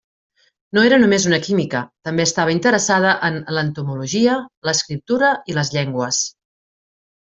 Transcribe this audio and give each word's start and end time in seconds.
No 0.77 0.85
era 0.87 0.97
només 1.03 1.27
una 1.31 1.39
química; 1.47 1.81
també 2.09 2.25
estava 2.29 2.55
interessada 2.57 3.13
en 3.31 3.39
l'entomologia, 3.59 4.41
l'escriptura 4.71 5.35
i 5.55 5.61
les 5.63 5.75
llengües. 5.79 6.29